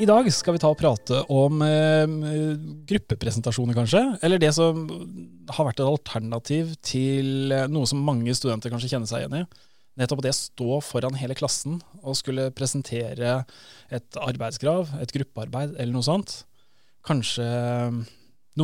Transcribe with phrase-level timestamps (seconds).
[0.00, 2.08] I dag skal vi ta og prate om eh,
[2.88, 4.00] gruppepresentasjoner, kanskje.
[4.24, 4.86] Eller det som
[5.52, 9.66] har vært et alternativ til eh, noe som mange studenter kanskje kjenner seg igjen i.
[10.00, 13.42] Nettopp det å stå foran hele klassen og skulle presentere
[13.92, 16.38] et arbeidskrav, et gruppearbeid eller noe sånt.
[17.04, 18.00] Kanskje eh,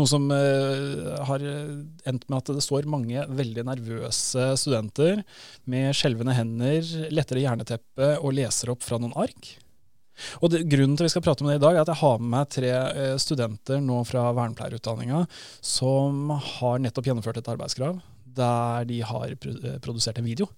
[0.00, 5.20] noe som eh, har endt med at det står mange veldig nervøse studenter
[5.69, 9.58] med skjelvende hender, lettere hjerneteppe og leser opp fra noen ark.
[10.42, 12.22] Og det, Grunnen til vi skal prate om det i dag, er at jeg har
[12.22, 15.24] med meg tre eh, studenter nå fra vernepleierutdanninga
[15.64, 18.00] som har nettopp gjennomført et arbeidskrav
[18.38, 20.48] der de har eh, produsert en video.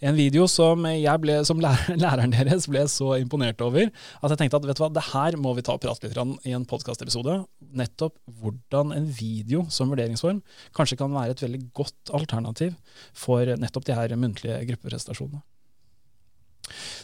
[0.00, 0.84] En video som
[1.20, 1.60] ble, som
[2.04, 5.36] læreren deres ble så imponert over at jeg tenkte at vet du hva, det her
[5.40, 7.40] må vi ta og prate litt om i en podkastepisode.
[7.76, 10.40] Nettopp hvordan en video som vurderingsform
[10.76, 12.76] kanskje kan være et veldig godt alternativ
[13.12, 15.42] for nettopp de her muntlige gruppeprestasjonene.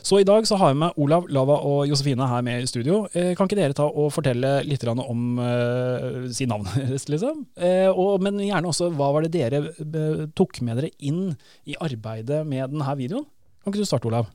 [0.04, 3.04] Så i dag så har jeg med Olav, Lava og Josefine her med i studio.
[3.12, 7.44] Eh, kan ikke dere ta og fortelle litt om uh, si navnet liksom?
[7.56, 11.76] Eh, og, men gjerne også hva var det dere uh, tok med dere inn i
[11.80, 13.28] arbeidet med denne videoen?
[13.64, 14.28] Kan ikke du starte, Olav?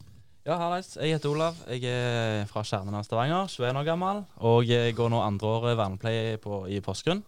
[0.48, 0.96] Ja, hallais.
[0.98, 1.58] Jeg heter Olav.
[1.70, 4.24] Jeg er fra Kjernen av Stavanger, 21 år gammel.
[4.50, 6.40] Og jeg går nå andre året vernepleie
[6.74, 7.22] i Porsgrunn.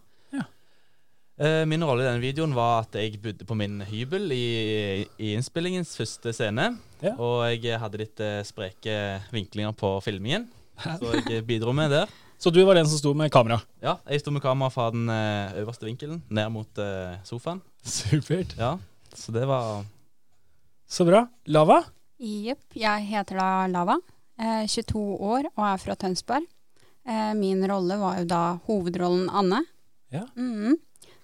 [1.42, 5.32] Eh, min rolle i denne videoen var at jeg bodde på min hybel i, i
[5.34, 6.68] innspillingens første scene.
[7.02, 7.16] Ja.
[7.18, 8.94] Og jeg hadde litt eh, spreke
[9.34, 10.46] vinklinger på filmingen,
[11.00, 12.12] så jeg bidro med der.
[12.42, 13.60] Så du var den som sto med kamera?
[13.82, 17.60] Ja, jeg sto med kamera fra den uh, øverste vinkelen ned mot uh, sofaen.
[17.86, 18.56] Supert.
[18.58, 18.76] Ja,
[19.14, 19.84] Så det var
[20.90, 21.28] Så bra.
[21.46, 21.84] Lava?
[22.18, 22.64] Jepp.
[22.74, 24.00] Jeg heter da Lava.
[24.42, 26.46] Eh, 22 år og er fra Tønsberg.
[27.06, 29.62] Eh, min rolle var jo da hovedrollen Anne.
[30.10, 30.26] Ja.
[30.36, 30.74] Mm -hmm.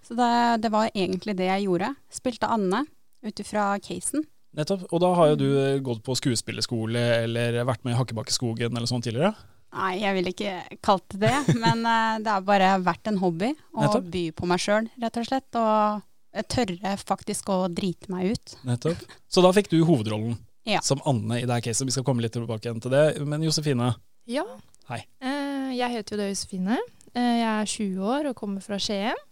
[0.09, 1.93] Så det, det, var egentlig det jeg gjorde.
[2.09, 2.87] Spilte Anne
[3.27, 4.25] ut ifra casen.
[4.57, 4.87] Nettopp.
[4.89, 8.89] Og da har jo du eh, gått på skuespillerskole eller vært med i Hakkebakkeskogen eller
[8.89, 9.35] sånn tidligere?
[9.77, 13.53] Nei, jeg ville ikke kalt det det, men uh, det har bare vært en hobby
[13.53, 14.09] å Nettopp.
[14.15, 15.61] by på meg sjøl, rett og slett.
[15.61, 18.57] Og tørre faktisk å drite meg ut.
[18.69, 19.05] Nettopp.
[19.29, 20.81] Så da fikk du hovedrollen ja.
[20.85, 21.85] som Anne i det her caset.
[21.85, 23.07] Vi skal komme litt tilbake til det.
[23.29, 23.93] Men Josefine?
[24.25, 24.49] Ja.
[24.89, 25.03] Hei.
[25.21, 26.81] Uh, jeg heter jo da Josefine.
[27.13, 29.28] Jeg er 20 år og kommer fra Skien.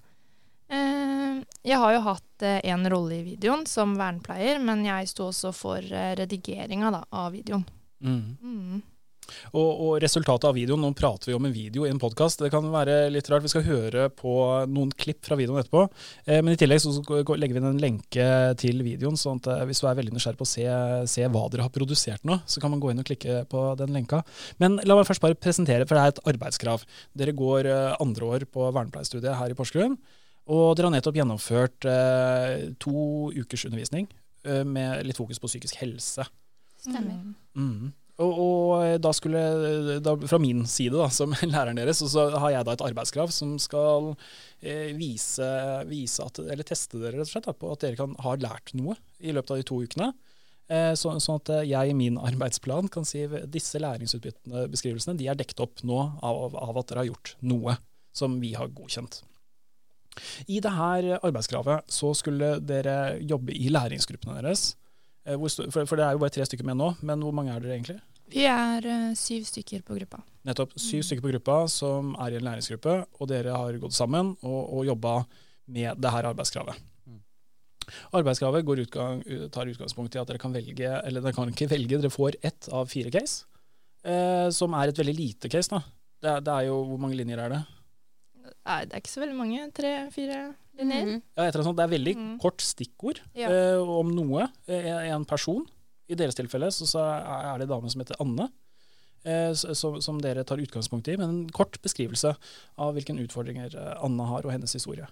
[0.69, 5.54] Eh, jeg har jo hatt eh, rolle i videoen som vernepleier, men jeg sto også
[5.54, 7.65] for eh, redigeringa av videoen.
[8.03, 8.37] Mm.
[8.43, 8.84] Mm.
[9.50, 12.44] Og, og, resultatet av videoen, nå prater vi om en video i en podkast.
[12.44, 13.43] Det kan være litt rart.
[13.43, 14.34] Vi skal høre på
[14.71, 15.87] noen klipp fra videoen etterpå.
[16.27, 16.94] Eh, men i tillegg så
[17.34, 18.28] legger vi inn en lenke
[18.62, 20.66] til videoen, sånn at hvis du er veldig nysgjerrig på å se,
[21.10, 23.94] se, hva dere har produsert nå, så kan man gå inn og klikke på den
[23.97, 24.22] lenka.
[24.62, 26.87] Men la meg først bare presentere, for det er et arbeidskrav.
[27.19, 29.98] Dere går andre år på vernepleierstudiet her i Porsgrunn.
[30.46, 34.06] Og dere har nettopp gjennomført eh, to ukers undervisning
[34.46, 36.26] eh, med litt fokus på psykisk helse.
[36.78, 37.32] Stemmer.
[37.58, 37.94] Mm.
[38.16, 39.40] Og, og, eh, da skulle,
[40.00, 43.56] da, fra min side da, som læreren deres, så har jeg da et arbeidskrav som
[43.60, 44.14] skal
[44.62, 45.48] eh, vise,
[45.90, 48.72] vise, at, eller teste dere rett og slett da, på at dere kan ha lært
[48.78, 50.12] noe i løpet av de to ukene.
[50.72, 55.38] Eh, så, sånn at jeg i min arbeidsplan kan si disse læringsutbyttende beskrivelsene de er
[55.38, 57.76] dekket opp nå av, av at dere har gjort noe
[58.16, 59.20] som vi har godkjent.
[60.47, 64.75] I dette arbeidskravet så skulle dere jobbe i læringsgruppene deres.
[65.27, 67.78] Eh, for, det er jo bare tre stykker med nå, men hvor mange er dere
[67.78, 67.99] egentlig?
[68.32, 70.19] Vi er uh, syv stykker på gruppa.
[70.47, 70.75] Nettopp.
[70.75, 71.06] Syv mm.
[71.06, 74.87] stykker på gruppa som er i en læringsgruppe, og dere har gått sammen og, og
[74.88, 75.21] jobba
[75.71, 76.81] med det her arbeidskravet.
[77.06, 77.21] Mm.
[78.19, 79.22] Arbeidskravet utgang,
[79.54, 82.69] tar utgangspunkt i at dere kan velge, eller dere kan ikke velge, dere får ett
[82.75, 83.47] av fire case,
[84.03, 85.71] eh, som er et veldig lite case.
[85.71, 85.83] da.
[86.22, 87.62] Det, det er jo, Hvor mange linjer er det?
[88.66, 89.70] Nei, det er ikke så veldig mange.
[89.76, 90.42] Tre-fire
[90.78, 91.09] linjer.
[91.09, 91.24] Mm.
[91.38, 92.36] Ja, det er veldig mm.
[92.42, 93.50] kort stikkord ja.
[93.50, 94.48] eh, om noe.
[94.68, 95.65] Eh, en person.
[96.06, 98.48] I deres tilfelle så, så er det en dame som heter Anne.
[99.26, 102.30] Eh, som, som, dere tar utgangspunkt i, men en kort beskrivelse
[102.78, 105.09] av hvilke utfordringer eh, Anne har og hennes historie.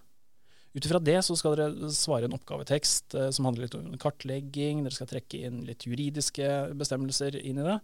[0.75, 4.85] Ut ifra det så skal dere svare en oppgavetekst eh, som handler litt om kartlegging.
[4.85, 7.81] Dere skal trekke inn litt juridiske bestemmelser inn i det.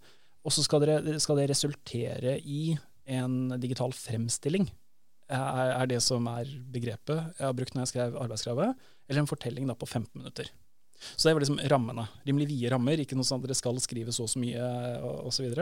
[0.46, 0.86] Og så skal,
[1.20, 2.76] skal det resultere i
[3.10, 4.70] en digital fremstilling
[5.36, 9.70] er, det som er begrepet jeg har brukt når jeg skrev arbeidskravet, eller en fortelling
[9.70, 10.50] da på 15 minutter.
[11.00, 12.04] Så det var liksom rammene.
[12.26, 14.66] Rimelig vide rammer, ikke noe sånn at dere skal skrive så og så mye
[15.24, 15.54] osv.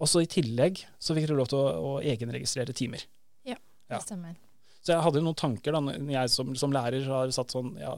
[0.00, 3.02] Og så i tillegg så fikk dere lov til å, å egenregistrere timer.
[3.48, 3.58] Ja,
[3.90, 4.38] det stemmer.
[4.80, 7.92] Så jeg hadde noen tanker da jeg som, som, lærer har satt sånn ja,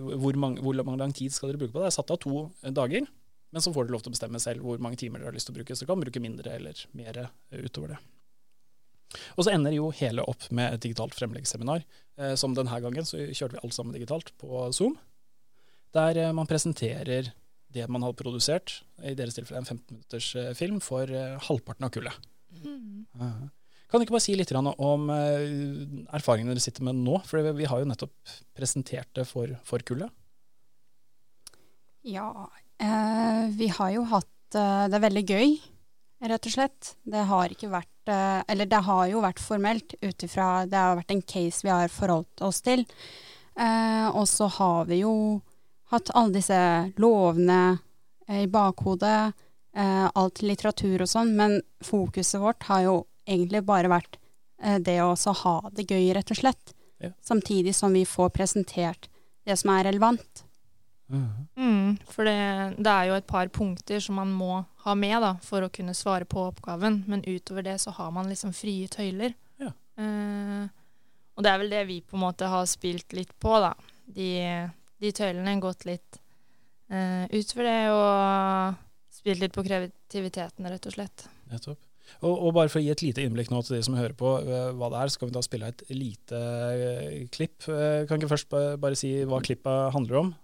[0.00, 1.92] hvor, mange, hvor lang tid skal dere bruke på det?
[1.92, 3.06] Jeg satte satt av to dager,
[3.54, 5.50] men så får dere lov til å bestemme selv hvor mange timer dere har lyst
[5.50, 5.76] til å bruke.
[5.76, 7.26] Så dere kan bruke mindre eller mer
[7.60, 8.00] utover det.
[9.36, 11.84] Og så ender jo hele opp med et digitalt fremleggsseminar.
[12.20, 14.98] Eh, som denne gangen så kjørte vi alt sammen digitalt på Zoom.
[15.94, 17.32] Der eh, man presenterer
[17.74, 21.86] det man har produsert, i deres tilfelle en 15 minutters eh, film, for eh, halvparten
[21.86, 22.26] av kullet.
[22.62, 23.06] Mm.
[23.90, 25.48] Kan du ikke bare si litt om eh,
[26.14, 27.18] erfaringene dere sitter med nå?
[27.26, 30.12] For vi har jo nettopp presentert det for, for kullet.
[32.04, 32.28] Ja,
[32.78, 35.54] eh, vi har jo hatt Det det veldig gøy,
[36.30, 36.94] rett og slett.
[37.02, 40.98] Det har ikke vært eh, Eller det har jo vært formelt ut ifra Det har
[41.00, 42.86] vært en case vi har forholdt oss til.
[43.54, 45.14] Eh, og så har vi jo
[45.92, 46.60] hatt alle disse
[46.98, 47.78] lovene
[48.28, 49.32] eh, i bakhodet.
[49.74, 52.92] alt litteratur og sånn, men fokuset vårt har jo
[53.26, 54.18] egentlig bare vært
[54.62, 56.74] eh, det å ha det gøy, rett og slett.
[57.02, 57.10] Ja.
[57.22, 59.08] Samtidig som vi får presentert
[59.44, 60.44] det som er relevant.
[61.12, 61.46] Mm.
[61.56, 62.36] Mm, for det,
[62.78, 65.96] det, er jo et par punkter som man må ha med da, for å kunne
[65.96, 69.36] svare på oppgaven, men utover det så har man liksom frie tøyler.
[69.60, 69.72] Ja.
[70.00, 70.64] Eh,
[71.34, 73.74] og det er vel det vi på en måte har spilt litt på, da.
[74.04, 74.30] De,
[75.00, 76.20] de tøylene gått litt
[76.92, 78.82] eh, utover det og
[79.14, 81.26] spilt litt på kreativiteten, rett og slett.
[81.52, 81.80] Nettopp.
[82.20, 84.28] Og, og, bare for å gi et lite innblikk nå til de som hører på
[84.44, 87.64] uh, hva det er, så kan vi da spille et lite uh, klipp.
[87.64, 90.34] Uh, kan ikke først bare si hva klippet handler om?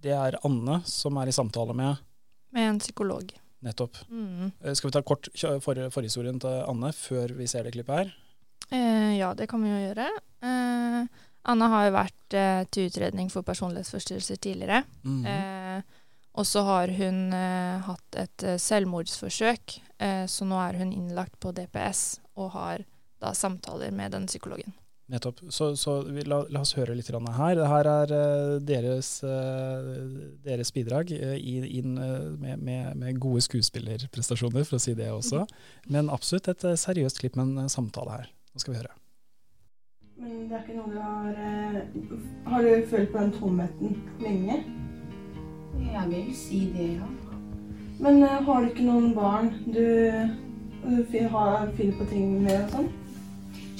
[0.00, 2.00] Det er Anne som er i samtale med
[2.56, 3.32] Med en psykolog.
[3.60, 3.98] Nettopp.
[4.08, 4.52] Mm.
[4.72, 5.28] skal vi ta kort
[5.60, 8.12] for, forhistorien til Anne før vi ser det klippet her?
[8.70, 10.06] ja, det kan vi jo gjøre.
[11.50, 12.36] Anne har jo vært
[12.70, 14.84] til utredning for personlighetsforstyrrelser tidligere.
[15.02, 15.26] Mm.
[16.32, 21.40] Og så har hun eh, hatt et eh, selvmordsforsøk, eh, så nå er hun innlagt
[21.42, 22.84] på DPS og har
[23.20, 24.72] da samtaler med den psykologen.
[25.10, 25.40] Nettopp.
[25.48, 27.58] Så, så la, la, oss høre litt her.
[27.58, 29.88] Dette er uh, deres, uh,
[30.44, 35.46] deres, bidrag uh, inn med, med, med, gode skuespillerprestasjoner, for å si det også.
[35.90, 38.30] Men absolutt et seriøst klipp med en samtale her.
[38.54, 38.94] Nå skal vi høre.
[40.20, 44.62] Men det er ikke noe du har Har du følt på den tomheten lenge?
[45.80, 47.10] Jeg vil si det, ja.
[47.98, 49.82] Men uh, har du ikke noen barn du,
[50.86, 52.92] du har fyller på ting med og sånn?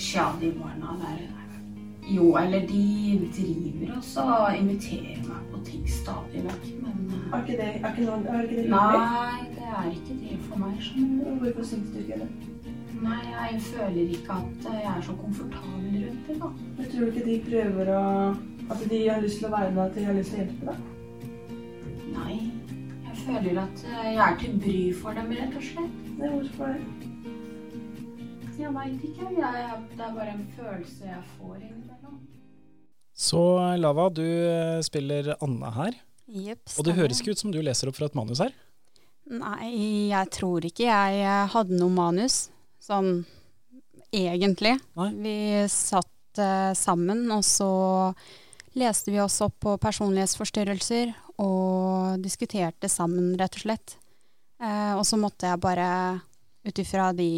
[0.00, 1.18] Tja, de barna der
[2.16, 7.56] Jo, eller de driver også og inviterer meg på ting stadig vekk, men Er ikke
[7.58, 10.78] det, er ikke noe, er ikke det Nei, det er ikke det for meg.
[10.86, 11.10] Sånn.
[11.42, 12.30] Hvorfor syns du ikke det?
[13.00, 16.50] Nei, jeg føler ikke at jeg er så komfortabel rundt det, da.
[16.80, 18.06] Jeg tror du ikke de prøver å
[18.70, 20.72] At de har lyst til å være med, at de har lyst til å hjelpe
[20.72, 20.80] deg?
[22.16, 22.40] Nei.
[23.10, 26.02] Jeg føler at jeg er til bry for dem, rett og slett.
[26.16, 27.00] Nei, hvorfor det?
[28.60, 29.30] Jeg veit ikke.
[29.40, 32.20] Jeg, det er bare en følelse jeg får innimellom.
[33.20, 33.42] Så
[33.80, 35.96] Lava, du eh, spiller Anne her.
[36.30, 38.52] Yep, og det høres ikke ut som du leser opp fra et manus her?
[39.30, 39.70] Nei,
[40.10, 42.44] jeg tror ikke jeg hadde noe manus,
[42.82, 43.24] sånn
[44.14, 44.76] egentlig.
[44.98, 45.10] Nei.
[45.24, 45.34] Vi
[45.70, 47.70] satt uh, sammen, og så
[48.78, 51.12] leste vi oss opp på personlighetsforstyrrelser
[51.42, 53.96] og diskuterte sammen, rett og slett.
[54.62, 55.88] Uh, og så måtte jeg bare,
[56.66, 57.30] ut ifra de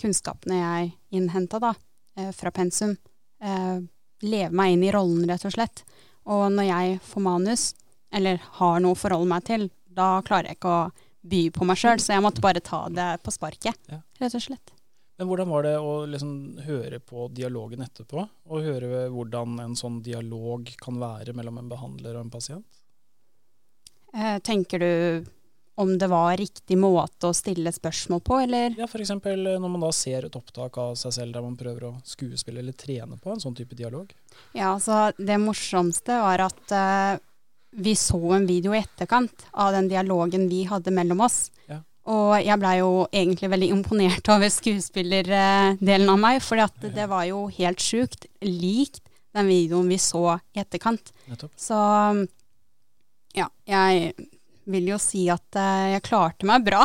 [0.00, 1.72] kunnskapene jeg innhenta da,
[2.18, 2.96] eh, fra pensum,
[3.42, 3.80] eh,
[4.22, 5.84] leve meg inn i rollen, rett og slett.
[6.26, 7.66] Og når jeg får manus,
[8.12, 10.86] eller har noe å forholde meg til, da klarer jeg ikke å
[11.26, 14.00] by på meg sjøl, så jeg måtte bare ta det på sparket, ja.
[14.20, 14.72] rett og slett.
[15.16, 16.32] Men hvordan var det å liksom
[16.66, 22.18] høre på dialogen etterpå, og høre hvordan en sånn dialog kan være mellom en behandler
[22.18, 22.82] og en pasient?
[24.12, 24.92] Eh, tenker du
[25.76, 28.76] om det var riktig måte å stille spørsmål på, eller?
[28.78, 29.12] Ja, f.eks.
[29.12, 32.76] når man da ser et opptak av seg selv der man prøver å skuespille eller
[32.76, 34.12] trene på en sånn type dialog.
[34.56, 37.18] Ja, altså det morsomste var at uh,
[37.76, 41.50] vi så en video i etterkant av den dialogen vi hadde mellom oss.
[41.68, 41.82] Ja.
[42.08, 47.46] Og jeg blei jo egentlig veldig imponert over skuespillerdelen av meg, for det var jo
[47.58, 49.02] helt sjukt likt
[49.36, 51.12] den videoen vi så i etterkant.
[51.28, 51.52] Nettopp.
[51.60, 51.76] Så
[53.36, 54.14] ja, jeg
[54.70, 56.82] vil jo si at uh, jeg klarte meg bra.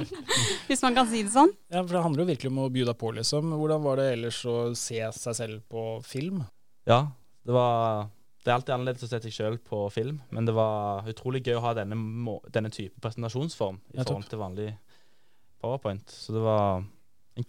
[0.68, 1.52] Hvis man kan si det sånn.
[1.72, 3.52] Ja, for Det handler jo virkelig om å by deg på, liksom.
[3.60, 6.42] Hvordan var det ellers å se seg selv på film?
[6.88, 7.04] Ja,
[7.46, 8.08] det var
[8.42, 11.60] Det er alltid annerledes å se seg selv på film, men det var utrolig gøy
[11.60, 11.94] å ha denne,
[12.50, 14.72] denne type presentasjonsform i forhold til vanlig
[15.62, 16.10] powerpoint.
[16.10, 16.82] Så det var
[17.34, 17.44] en,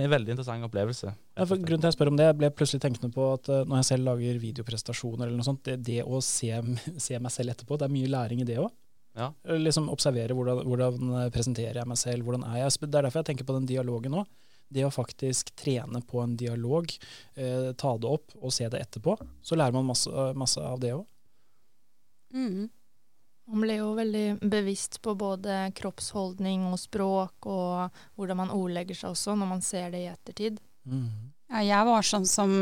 [0.00, 1.12] en veldig interessant opplevelse.
[1.34, 3.62] Ja, for grunnen til jeg spør om det, jeg ble plutselig tenkende på at uh,
[3.64, 6.52] når jeg selv lager videoprestasjoner, eller noe sånt, det, det å se,
[7.06, 8.70] se, meg selv etterpå, det er mye læring i det òg.
[9.18, 9.32] Ja.
[9.58, 12.76] Liksom Observere hvordan, hvordan, presenterer jeg meg selv, hvordan er jeg.
[12.84, 14.24] Det er derfor jeg tenker på den dialogen nå.
[14.68, 16.90] det å faktisk trene på en dialog,
[17.40, 20.92] eh, ta det opp og se det etterpå, så lærer man masse, masse av det
[20.92, 21.06] òg.
[22.36, 22.68] Mm.
[23.48, 29.14] Man blir jo veldig bevisst på både kroppsholdning og språk, og hvordan man ordlegger seg
[29.14, 30.60] også, når man ser det i ettertid.
[30.84, 31.32] Mm.
[31.48, 32.52] Ja, jeg var sånn som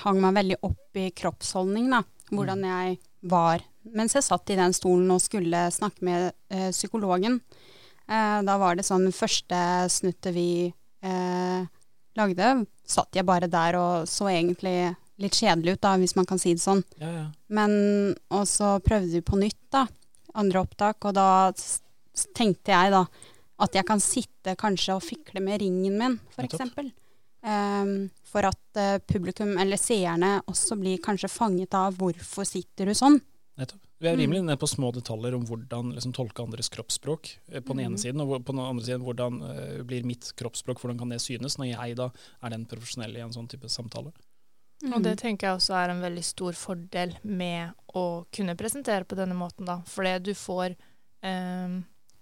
[0.00, 2.00] hang meg veldig opp i kroppsholdning, da.
[2.32, 2.70] Hvordan mm.
[2.70, 3.64] jeg var
[3.96, 7.40] mens jeg satt i den stolen og skulle snakke med eh, psykologen.
[8.08, 9.60] Eh, da var det sånn første
[9.92, 11.60] snuttet vi eh,
[12.18, 12.50] lagde,
[12.88, 16.54] satt jeg bare der og så egentlig litt kjedelig ut, da, hvis man kan si
[16.54, 16.84] det sånn.
[17.00, 17.26] Ja, ja.
[17.50, 17.72] Men
[18.30, 19.86] Og så prøvde vi på nytt, da.
[20.38, 21.02] Andre opptak.
[21.08, 21.50] Og da
[22.36, 23.02] tenkte jeg da
[23.58, 26.60] at jeg kan sitte kanskje og fikle med ringen min, f.eks.
[26.62, 26.92] Um,
[27.42, 27.96] ehm,
[28.28, 33.20] for at uh, publikum, eller seerne, også blir kanskje fanget av hvorfor sitter du sånn.
[33.58, 33.82] Nettopp.
[33.98, 37.74] Vi er rimelig nede på små detaljer om hvordan liksom, tolke andres kroppsspråk eh, på
[37.74, 38.02] den ene mm.
[38.04, 41.58] siden, og på den andre siden hvordan uh, blir mitt kroppsspråk, hvordan kan det synes,
[41.58, 44.14] når jeg da er den profesjonelle i en sånn type samtale.
[44.84, 44.92] Mm.
[44.94, 48.04] Og det tenker jeg også er en veldig stor fordel med å
[48.34, 49.80] kunne presentere på denne måten, da.
[49.90, 50.76] Fordi du får
[51.26, 51.80] um,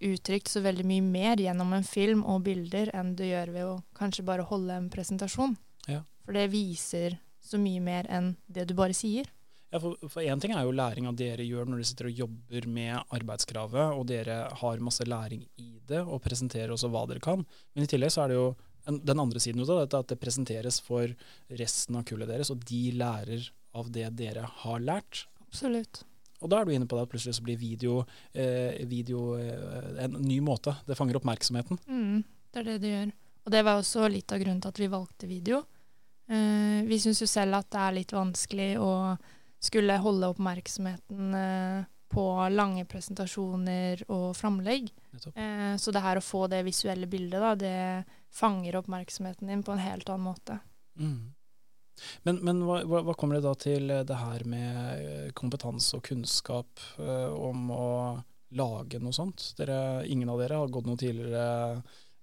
[0.09, 3.77] uttrykt så veldig mye mer gjennom en film og bilder enn du gjør ved å
[3.99, 5.57] kanskje bare holde en presentasjon.
[5.87, 6.03] Ja.
[6.27, 9.29] For det viser så mye mer enn det du bare sier.
[9.71, 12.69] Ja, For én ting er jo læring av dere gjør når dere sitter og jobber
[12.71, 17.43] med arbeidskravet, og dere har masse læring i det og presenterer også hva dere kan.
[17.75, 18.49] Men i tillegg så er det jo
[18.87, 21.11] den andre siden av dette, at det presenteres for
[21.59, 25.27] resten av kullet deres, og de lærer av det dere har lært.
[25.49, 26.05] Absolutt.
[26.45, 28.05] Og da er du inne på det at plutselig så blir video,
[28.37, 30.77] eh, video eh, en ny måte.
[30.87, 31.81] Det fanger oppmerksomheten.
[31.89, 33.15] Mm, det er det det gjør.
[33.47, 35.63] Og det var også litt av grunnen til at vi valgte video.
[36.29, 38.93] Eh, vi syns jo selv at det er litt vanskelig å
[39.63, 44.91] skulle holde oppmerksomheten eh, på lange presentasjoner og framlegg.
[45.35, 49.75] Eh, så det her å få det visuelle bildet, da, det fanger oppmerksomheten din på
[49.75, 50.59] en helt annen måte.
[50.99, 51.33] Mm.
[52.29, 57.71] Men, men hva, hva, kommer det da til det her med kompetanse og kunnskap om
[57.73, 57.87] å
[58.59, 59.55] lage noe sånt?
[59.57, 61.81] Dere, ingen av dere har gått noe tidligere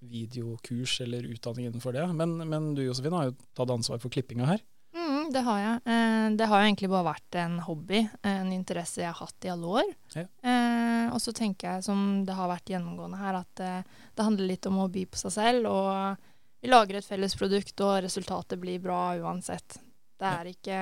[0.10, 2.06] videokurs eller utdanning innenfor det.
[2.14, 4.64] Men, men du Josefine har jo tatt ansvar for klippinga her.
[4.94, 5.78] Mm, det har jeg.
[5.86, 9.52] Eh, det har jo egentlig bare vært en hobby, en interesse jeg har hatt i
[9.54, 9.90] alle år.
[10.14, 10.26] Ja.
[10.50, 14.52] Eh, og så tenker jeg, som det har vært gjennomgående her, at eh, det handler
[14.52, 15.72] litt om å by på seg selv.
[15.72, 16.30] Og
[16.64, 19.80] vi lager et felles produkt, og resultatet blir bra uansett.
[20.20, 20.80] Det er ikke,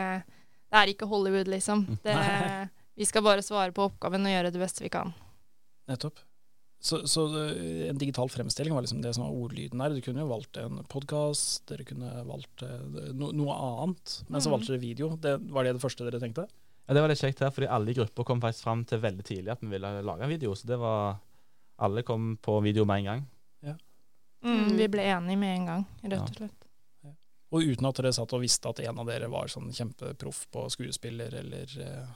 [0.69, 1.87] det er ikke Hollywood, liksom.
[2.05, 2.17] Det,
[2.99, 5.15] vi skal bare svare på oppgaven og gjøre det beste vi kan.
[5.89, 6.19] Nettopp.
[6.81, 9.93] Så, så, eh, en digital fremstilling var liksom det som var ordlyden her.
[9.93, 14.49] Du kunne jo valgt en podkast, dere kunne valgt eh, no, noe annet, men så
[14.49, 14.53] mm.
[14.55, 15.09] valgte dere video.
[15.21, 16.47] Det, var det det første dere tenkte?
[16.87, 19.25] Ja, Det var litt kjekt her, fordi alle i gruppa kom faktisk fram til veldig
[19.27, 20.55] tidlig at vi ville lage en video.
[20.57, 21.19] Så det var
[21.81, 23.21] Alle kom på video med en gang.
[23.65, 23.75] Ja.
[24.45, 26.67] Mm, vi ble enige med en gang, rett og slett.
[27.01, 27.13] Ja.
[27.53, 30.65] Og uten at dere satt og visste at en av dere var sånn kjempeproff på
[30.73, 32.11] skuespiller, eller uh...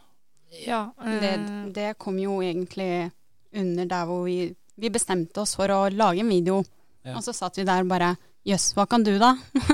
[0.65, 0.81] Ja.
[1.01, 1.33] Det,
[1.73, 3.09] det kom jo egentlig
[3.57, 6.61] under der hvor vi, vi bestemte oss for å lage en video.
[7.05, 7.17] Ja.
[7.17, 9.31] Og så satt vi der og bare Jøss, hva kan du da?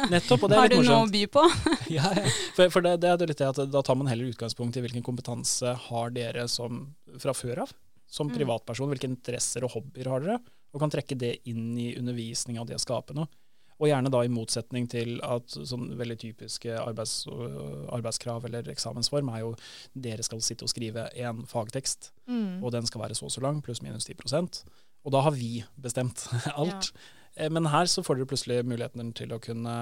[0.07, 0.87] Nettopp, og det er litt morsomt.
[0.87, 1.41] Har du noe å by på?
[1.97, 4.79] ja, ja, For, for det, det, er litt det at da tar man heller utgangspunkt
[4.79, 6.85] i hvilken kompetanse har dere som,
[7.19, 7.73] fra før av,
[8.07, 8.35] som mm.
[8.37, 8.87] privatperson.
[8.93, 10.39] Hvilke interesser og hobbyer har dere?
[10.71, 13.27] Og kan trekke det inn i undervisninga og det å skape noe.
[13.81, 17.23] Og gjerne da i motsetning til at sånn veldig typiske arbeids,
[17.89, 19.55] arbeidskrav eller eksamensform er jo
[19.97, 22.61] dere skal sitte og skrive en fagtekst, mm.
[22.61, 24.61] og den skal være så og så lang, pluss minus 10%
[25.05, 26.27] Og da har vi bestemt
[26.61, 26.91] alt.
[26.93, 27.45] Ja.
[27.45, 29.75] Eh, men her så får dere plutselig muligheten til å kunne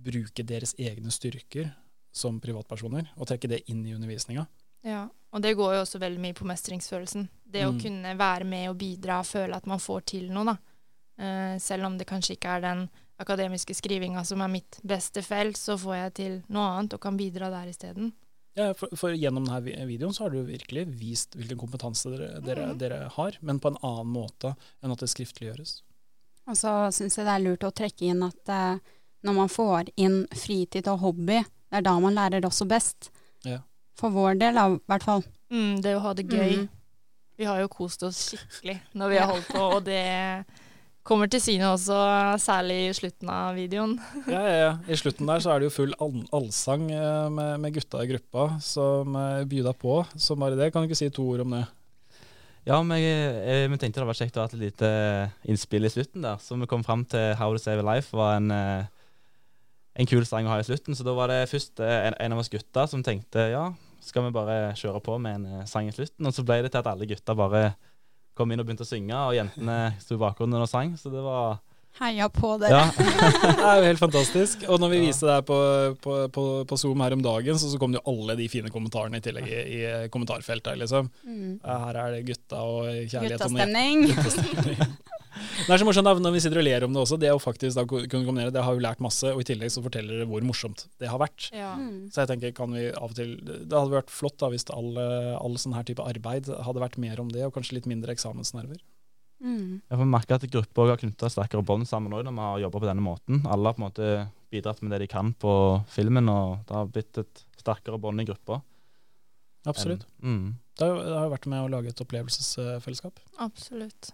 [0.00, 1.68] bruke deres egne styrker
[2.14, 4.46] som privatpersoner, og trekke det inn i undervisninga.
[4.86, 7.26] Ja, og det går jo også veldig mye på mestringsfølelsen.
[7.44, 7.70] Det mm.
[7.70, 10.60] å kunne være med og bidra, føle at man får til noe, da.
[11.14, 12.80] Uh, selv om det kanskje ikke er den
[13.20, 17.18] akademiske skrivinga som er mitt beste felt, så får jeg til noe annet og kan
[17.18, 18.12] bidra der isteden.
[18.54, 22.68] Ja, for, for, gjennom denne videoen så har du virkelig vist hvilken kompetanse dere, dere,
[22.70, 22.76] mm.
[22.78, 24.52] dere, har, men på en annen måte
[24.82, 25.80] enn at det skriftliggjøres.
[26.46, 28.78] Og så syns jeg det er lurt å trekke inn at eh,
[29.26, 33.10] når man får inn fritid og hobby, det er da man lærer også best.
[33.42, 33.58] Ja.
[33.98, 35.24] For vår del, i hvert fall.
[35.50, 36.60] Mm, det å ha det gøy.
[36.62, 36.68] Mm.
[37.40, 40.04] Vi har jo kost oss skikkelig når vi har holdt på, og det
[41.04, 41.96] kommer til syne også,
[42.40, 43.94] særlig i slutten av videoen.
[44.32, 44.72] ja, ja, ja.
[44.88, 48.54] I slutten der så er det jo full allsang eh, med, med, gutta i gruppa
[48.64, 50.00] som uh, byr deg på.
[50.16, 51.64] Så bare det, kan du ikke si to ord om det?
[52.64, 54.90] Ja, men jeg, jeg, jeg tenkte det var kjekt å ha et lite
[55.44, 56.40] innspill i slutten der.
[56.40, 60.48] Så vi kom fram til How to Save a Life var en, en kul sang
[60.48, 60.96] å ha i slutten.
[60.96, 63.66] Så da var det først en, en av oss gutta som tenkte ja,
[64.00, 66.24] skal vi bare kjøre på med en sang i slutten?
[66.24, 67.74] Og så ble det til at alle gutta bare
[68.34, 70.96] kom inn og begynte å synge, og jentene sto i bakgrunnen og sang.
[71.00, 71.62] Så det var
[71.94, 72.74] Heia på dere.
[72.74, 73.10] Ja.
[73.44, 74.64] det er jo helt fantastisk.
[74.66, 75.58] Og når vi viste det her på,
[76.02, 78.72] på, på, på, Zoom her om dagen, så, så kom det jo alle de fine
[78.74, 80.74] kommentarene i tillegg i, i kommentarfeltet.
[80.80, 81.06] Liksom.
[81.22, 81.52] Mm.
[81.62, 83.38] Her er det gutta og kjærlighet.
[83.38, 84.08] Guttastemning.
[85.54, 87.18] Det er så morsomt når vi sitter og ler om det også.
[87.20, 89.82] Det å faktisk da kunne kombinere, det har jo lært masse, og i tillegg så
[89.84, 91.48] forteller det hvor morsomt det har vært.
[91.54, 91.74] Ja.
[91.78, 92.10] Mm.
[92.12, 94.90] Så jeg tenker, kan vi av og til Det hadde vært flott da hvis all,
[95.38, 98.82] all sånn her type arbeid hadde vært mer om det, og kanskje litt mindre eksamensnerver.
[99.44, 99.80] Mm.
[99.90, 102.80] Jeg får merke at gruppa har knytta sterkere bånd sammen òg når vi har jobba
[102.80, 103.42] på denne måten.
[103.44, 104.10] Alle har på en måte
[104.54, 105.54] bidratt med det de kan på
[105.92, 108.60] filmen, og det har blitt et sterkere bånd i gruppa.
[109.68, 110.04] Absolutt.
[110.22, 110.56] Mm.
[110.78, 113.20] Det har jo vært med å lage et opplevelsesfellesskap.
[113.42, 114.12] Absolutt.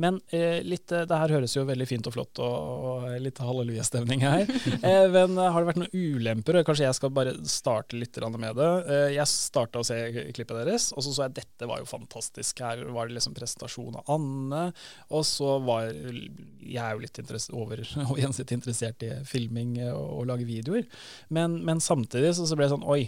[0.00, 3.40] Men eh, litt, eh, det her høres jo veldig fint og flott og, og litt
[3.42, 4.44] hallelujastemning her.
[4.88, 6.60] eh, men eh, har det vært noen ulemper?
[6.66, 8.70] Kanskje jeg skal bare starte litt med det.
[8.88, 9.98] Eh, jeg starta å se
[10.34, 12.62] klippet deres, og så så jeg dette var jo fantastisk.
[12.64, 14.64] Her var det liksom presentasjon av Anne,
[15.10, 17.20] og så var Jeg er jo litt
[17.54, 17.82] over
[18.22, 20.86] gjensidig interessert i filming og, og lage videoer,
[21.34, 23.06] men, men samtidig så, så ble det sånn Oi,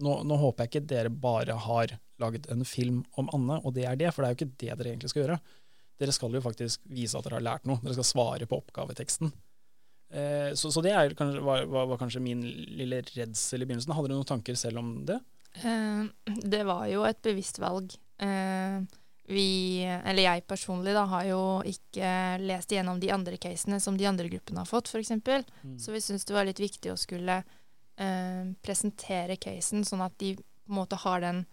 [0.00, 3.86] nå, nå, håper jeg ikke dere bare har laget en film om Anne, og det
[3.88, 5.38] er det, for det er jo ikke det dere egentlig skal gjøre.
[6.00, 7.80] Dere skal jo faktisk vise at dere har lært noe.
[7.82, 9.32] Dere skal svare på oppgaveteksten.
[10.12, 13.94] Eh, så, så, det er, var, var, var, kanskje min lille redsel i begynnelsen.
[13.96, 15.20] Hadde dere noen tanker selv om det?
[15.62, 16.02] Eh,
[16.42, 17.94] det var jo et bevisst valg.
[18.22, 18.82] Eh,
[19.32, 22.10] vi, eller jeg personlig, da, har jo ikke
[22.42, 25.14] lest igjennom de andre casene som de andre gruppene har fått, f.eks.
[25.14, 25.78] Mm.
[25.80, 30.34] Så vi syns det var litt viktig å skulle eh, presentere casen, sånn at de
[30.36, 31.44] på en måte har den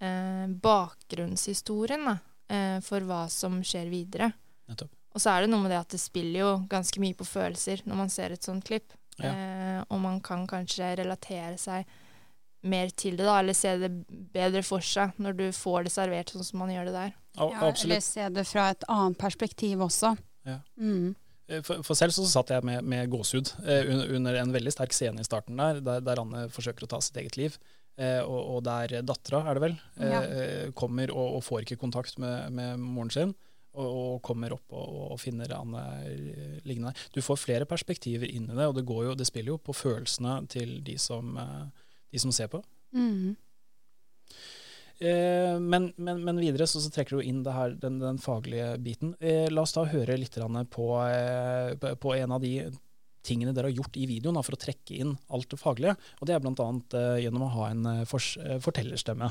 [0.00, 2.08] eh, bakgrunnshistorien.
[2.08, 2.16] da
[2.48, 4.32] eh, for hva som skjer videre.
[4.68, 4.92] Nettopp.
[5.16, 7.80] Og så er det noe med det at det spiller jo ganske mye på følelser
[7.88, 8.92] når man ser et sånt klipp.
[9.18, 9.32] Ja.
[9.32, 11.88] Eh, og man kan kanskje relatere seg
[12.68, 13.90] mer til det, da, eller se det
[14.34, 17.16] bedre for seg når du får det servert sånn som man gjør det der.
[17.38, 20.14] Ja, eller se det fra et annet perspektiv også.
[20.48, 20.58] Ja.
[20.80, 21.14] Mm.
[21.48, 24.94] Eh, for, for, selv så satt jeg med, med gåsehud eh, under en veldig sterk
[24.96, 27.58] scene i starten der, der, der Anne forsøker å ta sitt eget liv.
[27.98, 30.22] Eh, og, og, der dattera, er det vel, ja.
[30.22, 33.34] eh, kommer og, og, får ikke kontakt med, med moren sin.
[33.78, 35.82] Og, og, kommer opp og, finner Anne
[36.66, 37.02] liggende der.
[37.14, 40.40] Du får flere perspektiver inn i det, og det, jo, det spiller jo på følelsene
[40.50, 42.62] til de som, eh, de som ser på.
[42.96, 43.36] Mm.
[44.98, 49.14] Eh, men, men, men, videre så, så, trekker du inn her, den, den, faglige biten.
[49.20, 50.38] Eh, la oss da høre litt
[50.74, 52.54] på, eh, på en av de
[53.26, 55.96] tingene dere har gjort i videoen da, for å trekke inn alt det faglige.
[56.20, 56.68] Og det er bl.a.
[56.94, 59.30] Uh, gjennom å ha en uh, fortellerstemme.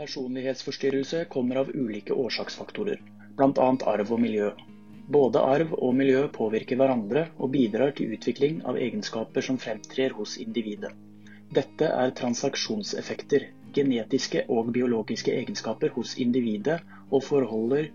[0.00, 3.02] Personlighetsforstyrrelse kommer av ulike årsaksfaktorer,
[3.36, 3.70] bl.a.
[3.94, 4.50] arv og miljø.
[5.10, 10.36] Både arv og miljø påvirker hverandre og bidrar til utvikling av egenskaper som fremtrer hos
[10.38, 10.92] individet.
[11.50, 16.78] Dette er transaksjonseffekter, genetiske og biologiske egenskaper hos individet,
[17.10, 17.90] og forholder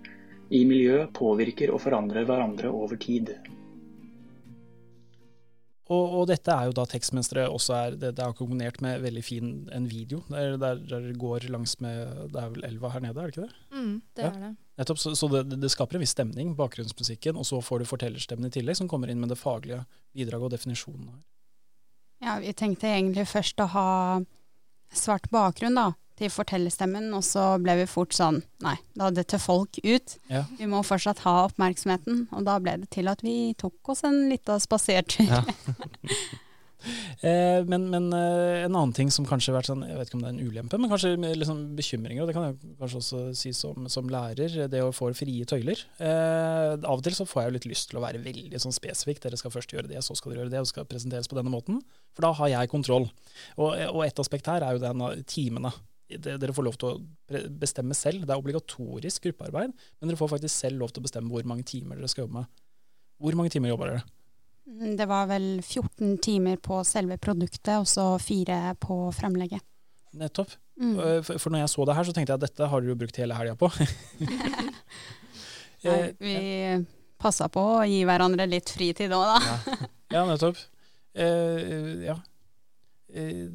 [0.52, 3.32] i miljø påvirker og forandrer hverandre over tid.
[5.86, 9.22] Og, og, dette er jo da tekstmønsteret også er det, det, er kombinert med veldig
[9.26, 10.24] fin en video.
[10.34, 13.46] Der, der, der går langs med Det er vel elva her nede, er det ikke
[13.46, 13.60] det?
[13.78, 14.32] Mm, det ja.
[14.32, 14.56] er det.
[14.82, 18.50] Nettopp, så, så det, det, skaper en viss stemning, bakgrunnsmusikken, og så får du fortellerstemmen
[18.50, 19.84] i tillegg, som kommer inn med det faglige
[20.16, 21.22] bidraget og definisjonen her.
[22.26, 23.90] Ja, vi tenkte egentlig først å ha
[24.96, 29.78] svart bakgrunn, da til fortellerstemmen, og så ble vi fort sånn Nei, da dette folk
[29.84, 30.16] ut.
[30.32, 30.46] Ja.
[30.58, 32.26] Vi må fortsatt ha oppmerksomheten.
[32.34, 35.28] Og da ble det til at vi tok oss en liten spasertur.
[35.28, 35.44] Ja.
[37.30, 40.18] eh, men, men eh, en annen ting som kanskje har vært sånn, jeg vet ikke
[40.18, 43.24] om det er en ulempe, men kanskje liksom bekymringer, og det kan jeg kanskje også
[43.38, 45.84] si som, som lærer, det å få frie tøyler.
[46.00, 48.76] Eh, av og til så får jeg jo litt lyst til å være veldig sånn
[48.76, 49.22] spesifikk.
[49.28, 51.54] Dere skal først gjøre det, så skal dere gjøre det, og skal presenteres på denne
[51.54, 51.84] måten.
[52.16, 53.12] For da har jeg kontroll.
[53.60, 55.76] Og, og et aspekt her er jo den timene
[56.10, 58.26] dere får lov til å bestemme selv.
[58.26, 61.66] Det er obligatorisk gruppearbeid, men dere får faktisk selv lov til å bestemme hvor mange
[61.68, 62.52] timer dere skal jobbe med.
[63.22, 64.04] Hvor mange timer jobber dere?
[64.66, 69.66] Mm, det var vel 14 timer på selve produktet, og så fire på fremlegget.
[70.16, 70.54] Nettopp.
[70.80, 70.96] Mm.
[71.00, 73.00] Eh, for når jeg så det her, så tenkte jeg at dette har dere jo
[73.00, 73.72] brukt hele helga på.
[75.86, 76.38] Nei, eh, vi
[77.22, 79.38] passa på å gi hverandre litt fritid òg, da.
[79.42, 79.92] ja.
[80.18, 80.62] ja, nettopp.
[81.16, 82.18] Uh, ja.
[83.16, 83.46] Eh,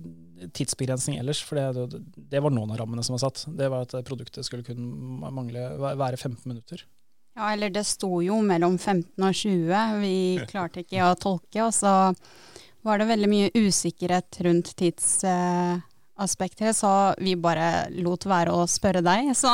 [0.56, 2.00] tidsbegrensning ellers, for det,
[2.30, 3.44] det var noen av rammene som var satt.
[3.58, 6.84] Det var at produktet skulle kunne mangle, være 15 minutter.
[7.38, 10.00] Ja, eller det sto jo mellom 15 og 20.
[10.02, 10.16] Vi
[10.50, 12.12] klarte ikke å tolke, og så
[12.86, 19.32] var det veldig mye usikkerhet rundt tidsaspekter, så vi bare lot være å spørre deg.
[19.36, 19.52] Så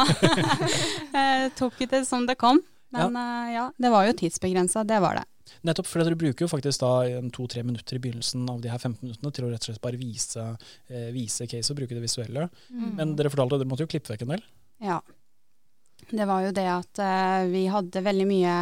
[1.58, 2.62] tok vi det som det kom.
[2.94, 5.26] Men ja, eh, ja det var jo tidsbegrensa, det var det.
[5.66, 6.92] Nettopp, for dere bruker jo faktisk da
[7.34, 10.00] to-tre minutter i begynnelsen av de her 15 minuttene til å rett og slett bare
[10.00, 10.46] vise,
[10.88, 12.48] eh, vise case og bruke det visuelle.
[12.70, 12.90] Mm.
[12.98, 14.44] Men dere fortalte at dere måtte jo klippe vekk en del?
[14.84, 15.00] Ja.
[16.10, 18.56] Det var jo det at eh, vi hadde veldig mye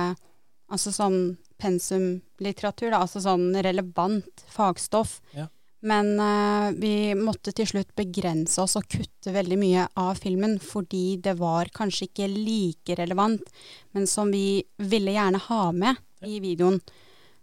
[0.72, 1.18] altså sånn
[1.60, 5.20] pensumlitteratur, da, altså sånn relevant fagstoff.
[5.36, 5.48] Ja.
[5.84, 11.18] Men eh, vi måtte til slutt begrense oss og kutte veldig mye av filmen, fordi
[11.24, 13.52] det var kanskje ikke like relevant,
[13.92, 16.80] men som vi ville gjerne ha med i videoen.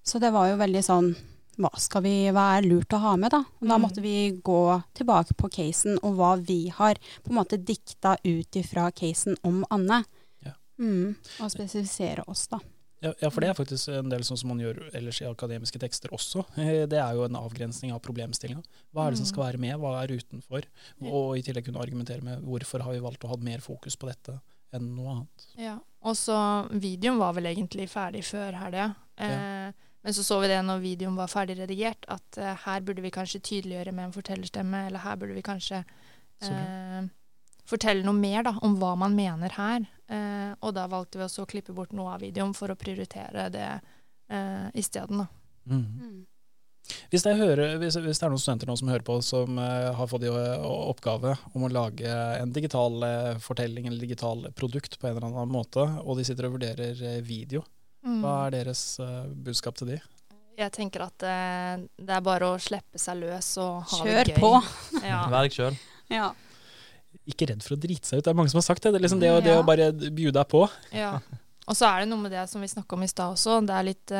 [0.04, 1.12] Så det var jo veldig sånn
[1.62, 3.44] hva, skal vi, hva er lurt å ha med, da?
[3.62, 3.82] Og da Mm.
[3.84, 8.52] måtte vi gå tilbake på casen og hva vi har på en måte dikta ut
[8.56, 10.04] ifra casen om Anne.
[10.44, 10.54] Ja.
[10.80, 12.60] Mm, og spesifisere oss, da.
[13.04, 15.80] Ja, ja, for det er faktisk en del sånn som man gjør ellers i akademiske
[15.82, 16.46] tekster også.
[16.58, 18.64] Eh, Det er jo en avgrensning av problemstillinga.
[18.94, 20.64] Hva er det som skal være med, hva er utenfor?
[21.02, 24.08] Og i tillegg kunne argumentere med hvorfor har vi valgt å ha mer fokus på
[24.08, 24.40] dette
[24.74, 25.48] enn noe annet.
[25.60, 25.78] Ja.
[26.08, 26.36] Og så
[26.72, 28.94] videoen var vel egentlig ferdig før helga.
[29.22, 33.04] Eh, Men så så vi det når videoen var ferdig redigert, at eh, her burde
[33.06, 35.84] vi kanskje tydeliggjøre med en fortellerstemme, eller her burde vi kanskje
[36.42, 37.04] eh,
[37.70, 39.86] fortelle noe mer da, om hva man mener her.
[40.10, 43.46] Eh, og da valgte vi også å klippe bort noe av videoen for å prioritere
[43.54, 45.28] det eh, isteden.
[45.70, 45.86] Mm.
[45.86, 46.18] Mm.
[47.12, 49.92] Hvis, jeg hører, hvis, hvis det er noen studenter nå som hører på, som uh,
[49.96, 52.08] har fått i eh, oppgave om å lage
[52.42, 56.50] en digital uh, fortelling eller digital produkt på en eller annen måte, og de sitter
[56.50, 57.64] og vurderer video,
[58.02, 58.24] Mm.
[58.24, 58.80] hva er deres
[59.46, 59.98] budskap til de?
[60.58, 64.40] Jeg tenker at det er bare å slippe seg løs og ha Kjør det gøy.
[64.40, 65.04] Kjør på!
[65.12, 65.20] Ja.
[65.30, 65.78] Vær deg sjøl.
[66.10, 66.32] Ja.
[67.30, 68.96] Ikke redd for å drite seg ut, det er mange som har sagt det.
[68.96, 70.64] Det er liksom det, å- det å bare bjude deg på.
[70.98, 71.12] Ja.
[71.70, 73.60] Og så er det noe med det som vi snakka om i stad også.
[73.70, 74.16] Det er litt,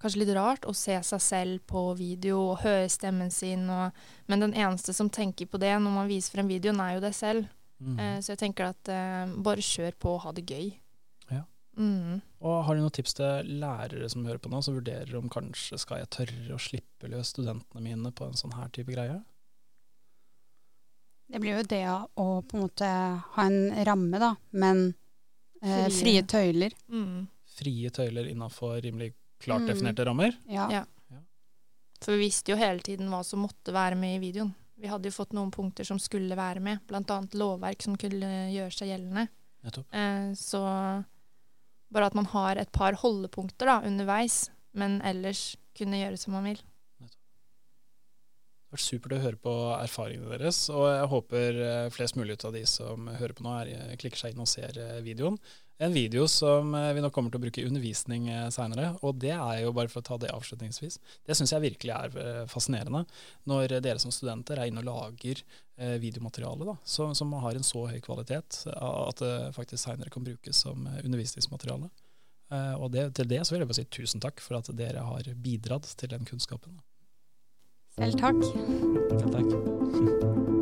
[0.00, 3.66] kanskje litt rart å se seg selv på video og høre stemmen sin.
[3.70, 3.96] Og,
[4.30, 7.16] men den eneste som tenker på det når man viser frem videoen, er jo deg
[7.16, 7.48] selv.
[7.80, 7.96] Mm.
[7.98, 10.70] Eh, så jeg tenker at eh, bare kjør på og ha det gøy.
[11.32, 11.44] Ja.
[11.80, 12.20] Mm.
[12.44, 15.80] Og har du noen tips til lærere som hører på nå, som vurderer om kanskje
[15.80, 19.20] skal jeg tørre å slippe løs studentene mine på en sånn her type greie?
[21.30, 21.84] Det blir jo det
[22.18, 22.86] å på en måte
[23.36, 24.88] ha en ramme, da, men
[25.62, 25.98] eh, Frie.
[26.00, 26.74] frie tøyler.
[26.90, 27.28] Mm.
[27.60, 29.68] Frie tøyler innafor rimelig klart Mm.
[29.72, 30.36] definerte rammer?
[30.48, 30.68] Ja.
[30.70, 30.84] Ja.
[32.00, 34.54] For vi visste jo hele tiden hva som måtte være med i videoen.
[34.80, 37.18] Vi hadde jo fått noen punkter som skulle være med, bl.a.
[37.36, 39.26] lovverk som kunne gjøre seg gjeldende.
[39.66, 39.86] Nettopp.
[39.92, 40.62] Eh, så
[41.92, 46.44] bare at man har et par holdepunkter da, underveis, men ellers kunne gjøre som man
[46.48, 46.62] vil.
[47.00, 47.10] Det
[48.70, 52.52] har vært supert å høre på erfaringene deres, og jeg håper eh, flest mulig av
[52.54, 55.36] de som hører på nå, er, eh, klikker seg inn og ser videoen.
[55.80, 59.32] En video som eh, vi nok kommer til å bruke i undervisning seinere, og det
[59.32, 60.98] er jo bare for å ta det avslutningsvis.
[61.24, 63.06] Det syns jeg virkelig er eh, fascinerende,
[63.48, 65.40] når dere som studenter er inne og lager
[65.80, 68.76] eh, videomateriale da, som, som har en så høy kvalitet eh,
[69.08, 71.88] at det faktisk seinere kan brukes som eh, undervisningsmateriale.
[72.52, 75.08] Eh, Og det, til det så vil jeg bare si tusen takk for at dere
[75.08, 76.76] har bidratt til den kunnskapen.
[77.96, 78.44] Selv takk.
[79.16, 80.59] Selv takk.